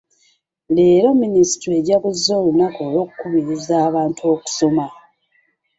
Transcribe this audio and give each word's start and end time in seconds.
Leero 0.75 1.09
minisitule 1.21 1.73
ejaguza 1.81 2.31
olunaku 2.39 2.79
olw'okukubiriza 2.85 3.73
abantu 3.87 4.21
okusoma. 4.33 4.85